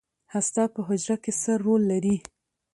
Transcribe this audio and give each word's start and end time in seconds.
هسته 0.33 0.61
په 0.73 0.79
حجره 0.87 1.15
کې 1.23 1.31
څه 1.41 1.51
رول 1.63 1.81
لري؟ 1.91 2.15